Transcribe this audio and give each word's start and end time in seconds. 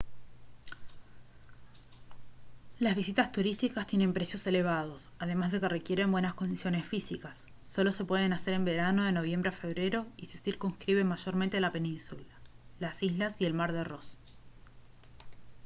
las 2.79 2.95
visitas 2.95 3.31
turísticas 3.31 3.85
tienen 3.85 4.13
precios 4.13 4.47
elevados 4.47 5.11
además 5.19 5.51
de 5.51 5.59
que 5.59 5.69
requieren 5.69 6.11
buenas 6.11 6.33
condiciones 6.33 6.83
físicas 6.85 7.45
solo 7.67 7.91
se 7.91 8.03
pueden 8.05 8.33
hacer 8.33 8.55
en 8.55 8.65
verano 8.65 9.03
de 9.03 9.11
noviembre 9.11 9.49
a 9.49 9.53
febrero 9.63 10.07
y 10.17 10.25
se 10.25 10.39
circunscriben 10.39 11.05
mayormente 11.05 11.57
a 11.57 11.61
la 11.61 11.71
península 11.71 12.33
las 12.79 13.03
islas 13.03 13.39
y 13.41 13.45
el 13.45 13.53
mar 13.53 13.73
de 13.73 13.83
ross 13.83 14.19